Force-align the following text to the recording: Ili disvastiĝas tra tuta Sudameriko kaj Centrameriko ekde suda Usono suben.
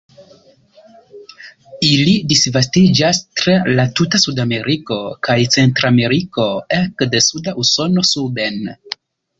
Ili 1.87 2.15
disvastiĝas 2.31 3.19
tra 3.43 3.87
tuta 4.01 4.21
Sudameriko 4.25 4.99
kaj 5.29 5.39
Centrameriko 5.59 6.51
ekde 6.83 7.27
suda 7.31 7.57
Usono 7.69 8.11
suben. 8.17 8.61